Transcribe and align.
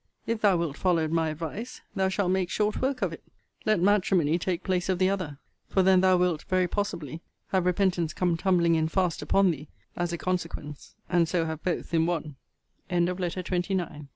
If 0.25 0.41
thou 0.41 0.57
wilt 0.57 0.77
follow 0.77 1.07
my 1.07 1.29
advice, 1.29 1.81
thou 1.95 2.09
shalt 2.09 2.31
make 2.31 2.49
short 2.49 2.81
work 2.81 3.03
of 3.03 3.13
it: 3.13 3.21
let 3.67 3.79
matrimony 3.79 4.39
take 4.39 4.63
place 4.63 4.89
of 4.89 4.97
the 4.97 5.11
other; 5.11 5.37
for 5.69 5.83
then 5.83 6.01
thou 6.01 6.17
wilt, 6.17 6.41
very 6.49 6.67
possibly, 6.67 7.21
have 7.49 7.67
repentance 7.67 8.11
come 8.11 8.35
tumbling 8.35 8.73
in 8.73 8.87
fast 8.87 9.21
upon 9.21 9.51
thee, 9.51 9.67
as 9.95 10.11
a 10.11 10.17
consequence, 10.17 10.95
and 11.07 11.31
s 11.31 11.87